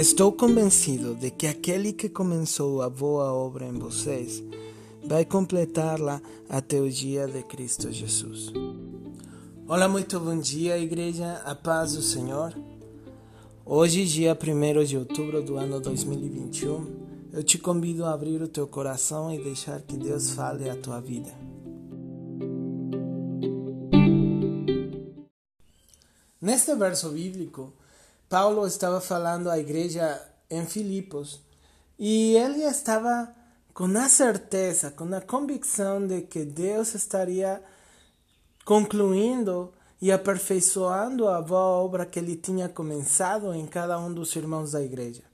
Estou 0.00 0.32
convencido 0.32 1.14
de 1.14 1.30
que 1.30 1.46
aquele 1.46 1.92
que 1.92 2.08
começou 2.08 2.80
a 2.80 2.88
boa 2.88 3.34
obra 3.34 3.66
em 3.66 3.78
vocês 3.78 4.42
vai 5.06 5.26
completá-la 5.26 6.22
até 6.48 6.80
o 6.80 6.88
dia 6.88 7.26
de 7.26 7.42
Cristo 7.42 7.92
Jesus. 7.92 8.50
Olá, 9.68 9.86
muito 9.90 10.18
bom 10.18 10.38
dia, 10.38 10.78
igreja, 10.78 11.42
a 11.44 11.54
paz 11.54 11.92
do 11.92 12.00
Senhor. 12.00 12.56
Hoje, 13.62 14.06
dia 14.06 14.34
1 14.34 14.84
de 14.84 14.96
outubro 14.96 15.42
do 15.42 15.58
ano 15.58 15.78
2021, 15.78 16.86
eu 17.34 17.44
te 17.44 17.58
convido 17.58 18.06
a 18.06 18.14
abrir 18.14 18.40
o 18.40 18.48
teu 18.48 18.66
coração 18.66 19.30
e 19.30 19.44
deixar 19.44 19.82
que 19.82 19.98
Deus 19.98 20.30
fale 20.30 20.70
a 20.70 20.76
tua 20.76 20.98
vida. 20.98 21.30
Neste 26.40 26.74
verso 26.74 27.10
bíblico, 27.10 27.74
Paulo 28.30 28.64
estava 28.64 29.00
falando 29.00 29.50
à 29.50 29.58
igreja 29.58 30.24
em 30.48 30.64
Filipos 30.64 31.40
e 31.98 32.36
ele 32.36 32.62
estava 32.62 33.34
com 33.74 33.86
a 33.98 34.08
certeza, 34.08 34.92
com 34.92 35.12
a 35.12 35.20
convicção 35.20 36.06
de 36.06 36.20
que 36.22 36.44
Deus 36.44 36.94
estaria 36.94 37.60
concluindo 38.64 39.72
e 40.00 40.12
aperfeiçoando 40.12 41.26
a 41.26 41.42
boa 41.42 41.82
obra 41.82 42.06
que 42.06 42.20
ele 42.20 42.36
tinha 42.36 42.68
começado 42.68 43.52
em 43.52 43.66
cada 43.66 43.98
um 43.98 44.14
dos 44.14 44.36
irmãos 44.36 44.70
da 44.70 44.80
igreja. 44.80 45.24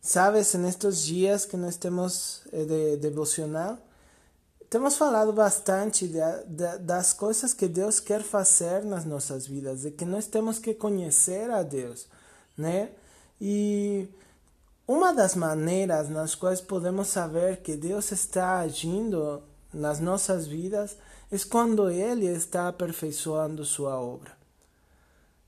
Sabes, 0.00 0.54
nestes 0.54 1.02
dias 1.02 1.44
que 1.44 1.56
nós 1.56 1.76
temos 1.76 2.42
eh, 2.52 2.64
de 2.64 2.98
devocional, 2.98 3.78
temos 4.74 4.96
falado 4.96 5.32
bastante 5.32 6.08
de, 6.08 6.18
de, 6.48 6.78
das 6.78 7.12
coisas 7.12 7.54
que 7.54 7.68
Deus 7.68 8.00
quer 8.00 8.24
fazer 8.24 8.84
nas 8.84 9.04
nossas 9.04 9.46
vidas, 9.46 9.82
de 9.82 9.92
que 9.92 10.04
nós 10.04 10.26
temos 10.26 10.58
que 10.58 10.74
conhecer 10.74 11.48
a 11.48 11.62
Deus, 11.62 12.08
né? 12.58 12.90
E 13.40 14.08
uma 14.84 15.14
das 15.14 15.36
maneiras 15.36 16.08
nas 16.08 16.34
quais 16.34 16.60
podemos 16.60 17.06
saber 17.06 17.58
que 17.58 17.76
Deus 17.76 18.10
está 18.10 18.58
agindo 18.58 19.44
nas 19.72 20.00
nossas 20.00 20.44
vidas 20.44 20.96
é 21.30 21.38
quando 21.48 21.88
Ele 21.88 22.26
está 22.26 22.66
aperfeiçoando 22.66 23.64
Sua 23.64 24.00
obra. 24.00 24.32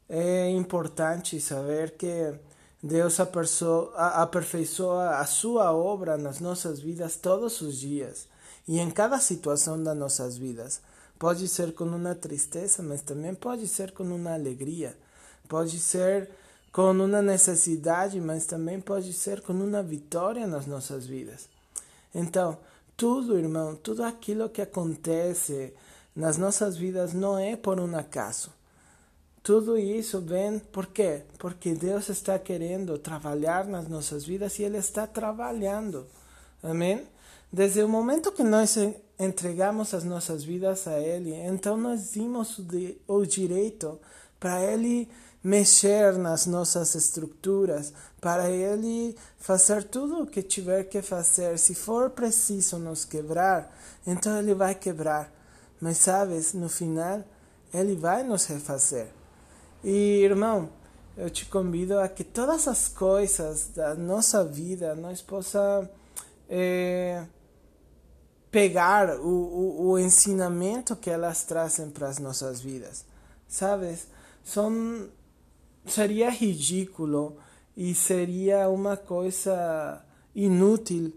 É 0.09 0.49
importante 0.51 1.41
saber 1.41 1.97
que 1.97 2.33
Deus 2.81 3.19
aperfeiçoa 3.19 5.17
a 5.17 5.27
Sua 5.27 5.73
obra 5.73 6.17
nas 6.17 6.39
nossas 6.39 6.79
vidas 6.79 7.17
todos 7.17 7.61
os 7.61 7.77
dias 7.77 8.29
e 8.67 8.79
em 8.79 8.91
cada 8.91 9.19
situação 9.19 9.83
das 9.83 9.97
nossas 9.97 10.37
vidas. 10.37 10.81
Pode 11.19 11.49
ser 11.49 11.73
com 11.73 11.85
uma 11.85 12.15
tristeza, 12.15 12.83
mas 12.83 13.01
também 13.01 13.35
pode 13.35 13.67
ser 13.67 13.93
com 13.93 14.05
uma 14.05 14.35
alegria. 14.35 14.97
Pode 15.49 15.79
ser 15.79 16.29
com 16.73 16.91
uma 16.91 17.23
necessidade, 17.23 18.21
mas 18.21 18.45
também 18.45 18.81
pode 18.81 19.13
ser 19.13 19.41
com 19.41 19.55
uma 19.55 19.83
vitória 19.83 20.47
nas 20.47 20.67
nossas 20.67 21.07
vidas. 21.07 21.49
Então, 22.15 22.59
tudo, 22.97 23.39
irmão, 23.39 23.75
tudo 23.77 24.03
aquilo 24.03 24.49
que 24.49 24.61
acontece 24.61 25.73
nas 26.15 26.37
nossas 26.37 26.77
vidas 26.77 27.13
não 27.13 27.39
é 27.39 27.57
por 27.57 27.81
um 27.81 27.97
acaso. 27.97 28.51
Tudo 29.43 29.79
isso 29.79 30.21
vem 30.21 30.59
por 30.59 30.87
quê? 30.87 31.23
Porque 31.39 31.73
Deus 31.73 32.09
está 32.09 32.39
querendo 32.39 32.99
trabalhar 32.99 33.65
nas 33.65 33.87
nossas 33.89 34.25
vidas 34.25 34.59
e 34.59 34.65
Ele 34.65 34.79
está 34.79 35.07
trabalhando. 35.07 36.07
Amém? 36.63 37.07
Desde 37.53 37.83
o 37.83 37.89
momento 37.89 38.33
que 38.33 38.43
nós 38.43 38.77
entregamos 39.19 39.95
as 39.95 40.05
nossas 40.05 40.45
vidas 40.45 40.87
a 40.87 40.99
Ele, 40.99 41.33
então 41.33 41.77
nós 41.77 42.13
dimos 42.13 42.61
o 43.07 43.25
direito 43.25 43.99
para 44.39 44.63
Ele 44.63 45.09
mexer 45.43 46.15
nas 46.15 46.45
nossas 46.45 46.95
estruturas, 46.97 47.93
para 48.21 48.51
Ele 48.51 49.17
fazer 49.39 49.85
tudo 49.85 50.23
o 50.23 50.27
que 50.27 50.43
tiver 50.43 50.85
que 50.85 51.01
fazer. 51.01 51.57
Se 51.59 51.75
for 51.75 52.11
preciso 52.11 52.79
nos 52.79 53.05
quebrar, 53.05 53.73
então 54.07 54.37
Ele 54.39 54.55
vai 54.55 54.75
quebrar. 54.75 55.33
Mas 55.81 55.99
sabes, 55.99 56.53
no 56.53 56.69
final, 56.69 57.23
Ele 57.73 57.95
vai 57.95 58.25
nos 58.25 58.45
refazer. 58.47 59.07
E 59.85 60.25
irmão, 60.25 60.69
eu 61.17 61.31
te 61.31 61.47
convido 61.47 61.99
a 62.01 62.09
que 62.09 62.25
todas 62.25 62.67
as 62.67 62.89
coisas 62.89 63.69
da 63.69 63.95
nossa 63.95 64.45
vida 64.45 64.95
nós 64.97 65.23
possamos. 65.23 65.89
Eh, 66.49 67.25
pegar 68.51 69.21
o, 69.21 69.29
o, 69.29 69.91
o 69.91 69.99
ensinamento 69.99 70.97
que 70.97 71.11
elas 71.11 71.45
trazem 71.45 71.91
para 71.91 72.09
as 72.09 72.19
nossas 72.19 72.61
vidas, 72.61 73.05
sabes? 73.47 74.07
São 74.43 75.09
seria 75.87 76.31
ridículo 76.31 77.37
e 77.77 77.95
seria 77.95 78.69
uma 78.69 78.97
coisa 78.97 80.03
inútil 80.35 81.13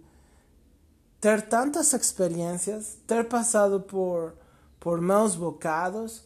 ter 1.21 1.41
tantas 1.43 1.93
experiências, 1.93 2.97
ter 3.07 3.25
passado 3.25 3.79
por 3.79 4.33
por 4.79 5.01
maus 5.01 5.35
bocados 5.35 6.23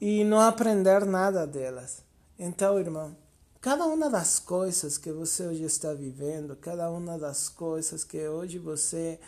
e 0.00 0.24
não 0.24 0.40
aprender 0.40 1.04
nada 1.04 1.46
delas. 1.46 2.02
Então, 2.38 2.78
irmão, 2.78 3.16
cada 3.62 3.86
uma 3.86 4.10
das 4.10 4.40
coisas 4.40 4.98
que 4.98 5.12
você 5.12 5.46
hoje 5.46 5.62
está 5.62 5.94
vivendo, 5.94 6.56
cada 6.56 6.90
uma 6.90 7.16
das 7.16 7.48
coisas 7.48 8.02
que 8.02 8.26
hoje 8.26 8.58
você 8.58 9.20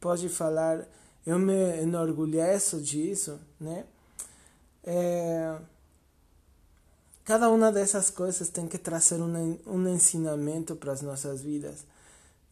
pode 0.00 0.28
falar, 0.28 0.86
eu 1.26 1.38
me 1.40 1.82
enorgulheço 1.82 2.80
disso, 2.80 3.40
né? 3.60 3.84
É, 4.84 5.58
cada 7.24 7.50
uma 7.50 7.72
dessas 7.72 8.10
coisas 8.10 8.48
tem 8.48 8.68
que 8.68 8.78
trazer 8.78 9.20
um, 9.20 9.58
um 9.66 9.88
ensinamento 9.88 10.76
para 10.76 10.92
as 10.92 11.02
nossas 11.02 11.42
vidas, 11.42 11.84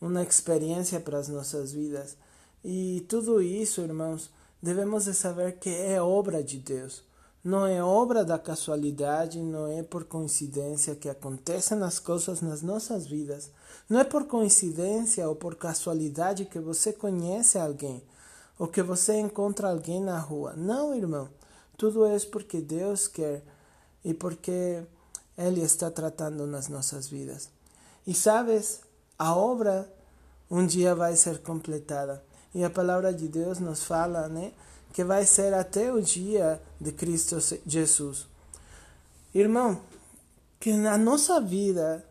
uma 0.01 0.25
experiência 0.25 0.99
para 0.99 1.19
as 1.19 1.29
nossas 1.29 1.73
vidas. 1.73 2.17
E 2.65 3.07
tudo 3.09 3.41
isso, 3.41 3.81
irmãos, 3.81 4.29
devemos 4.61 5.05
de 5.05 5.15
saber 5.15 5.53
que 5.61 5.71
é 5.71 6.03
obra 6.03 6.43
de 6.43 6.59
Deus. 6.59 7.08
Não 7.45 7.67
é 7.67 7.83
obra 7.83 8.25
da 8.25 8.39
casualidade, 8.39 9.41
não 9.41 9.67
é 9.67 9.83
por 9.83 10.05
coincidência 10.05 10.95
que 10.95 11.09
acontecem 11.09 11.81
as 11.83 11.99
coisas 11.99 12.41
nas 12.41 12.63
nossas 12.63 13.07
vidas. 13.07 13.51
Não 13.89 14.01
é 14.01 14.05
por 14.05 14.25
coincidência 14.25 15.29
ou 15.29 15.37
por 15.37 15.55
casualidade 15.55 16.45
que 16.45 16.59
você 16.59 16.93
conhece 16.93 17.59
alguém 17.59 18.03
ou 18.59 18.67
que 18.67 18.83
você 18.83 19.15
encontra 19.19 19.71
alguém 19.71 20.03
na 20.03 20.19
rua. 20.19 20.55
Não, 20.57 20.95
irmão. 20.95 21.29
Tudo 21.77 22.05
é 22.05 22.19
porque 22.21 22.61
Deus 22.61 23.07
quer 23.07 23.45
e 24.05 24.13
porque 24.13 24.83
Ele 25.37 25.61
está 25.61 25.91
tratando 25.91 26.47
nas 26.47 26.69
nossas 26.69 27.07
vidas. 27.07 27.49
E 28.05 28.13
sabes, 28.13 28.81
a 29.17 29.35
obra 29.35 29.89
um 30.51 30.67
dia 30.67 30.95
vai 30.95 31.15
ser 31.15 31.39
completada. 31.39 32.23
E 32.53 32.65
a 32.65 32.71
palavra 32.71 33.13
de 33.13 33.29
Deus 33.29 33.61
nos 33.61 33.85
fala, 33.85 34.29
né? 34.29 34.53
Que 34.93 35.05
vai 35.05 35.25
ser 35.25 35.55
até 35.55 35.93
o 35.93 36.01
dia 36.01 36.61
de 36.81 36.93
Cristo 36.93 37.39
Jesus. 37.67 38.27
Irmão, 39.35 39.81
que 40.59 40.73
na 40.73 40.97
nossa 40.99 41.41
vida 41.41 42.05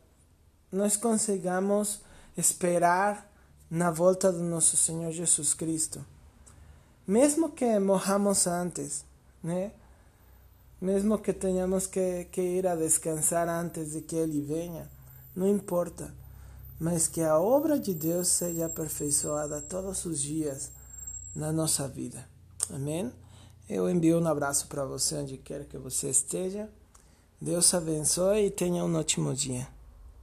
nós 0.72 0.96
consigamos 0.96 2.02
esperar 2.38 3.30
na 3.70 3.92
volta 3.92 4.32
do 4.32 4.44
nosso 4.44 4.78
Senhor 4.78 5.12
Jesus 5.12 5.54
Cristo. 5.54 6.06
Mesmo 7.06 7.50
que 7.50 7.80
morramos 7.80 8.48
antes, 8.48 9.04
né? 9.44 9.72
Mesmo 10.80 11.18
que 11.18 11.34
tenhamos 11.34 11.88
que, 11.88 12.26
que 12.26 12.42
ir 12.42 12.68
a 12.68 12.76
descansar 12.76 13.50
antes 13.50 13.94
de 13.94 14.02
que 14.02 14.16
Ele 14.16 14.42
venha, 14.42 14.90
não 15.36 15.48
importa. 15.48 16.14
Mas 16.80 17.08
que 17.08 17.22
a 17.22 17.40
obra 17.40 17.80
de 17.80 17.94
Deus 17.94 18.28
seja 18.28 18.68
aperfeiçoada 18.68 19.62
todos 19.62 20.06
os 20.06 20.22
dias 20.22 20.72
na 21.36 21.52
nossa 21.52 21.88
vida. 21.88 22.28
Amém? 22.70 23.12
Eu 23.70 23.90
envio 23.90 24.20
um 24.20 24.28
abraço 24.28 24.68
para 24.68 24.86
você 24.86 25.16
onde 25.16 25.38
quer 25.38 25.66
que 25.66 25.78
você 25.78 26.10
esteja. 26.10 26.70
Deus 27.40 27.74
abençoe 27.74 28.46
e 28.46 28.52
tenha 28.52 28.84
um 28.84 28.96
ótimo 28.96 29.34
dia. 29.34 29.68